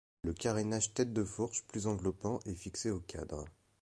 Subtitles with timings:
[0.23, 3.45] Le carénage tête de fourche plus enveloppant est fixé au cadre.